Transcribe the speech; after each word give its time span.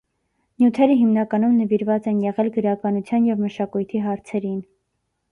Նյութերը 0.61 0.93
հիմնականում 0.99 1.51
նվիրված 1.57 2.07
են 2.11 2.23
եղել 2.25 2.49
գրականության 2.55 3.27
և 3.27 3.43
մշակույթի 3.43 4.01
հարցերին։ 4.07 4.57